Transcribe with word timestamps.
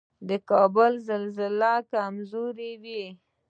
د 0.29 0.31
کابل 0.49 0.91
زلزلې 1.09 1.73
کمزورې 1.91 2.71
وي 2.83 3.03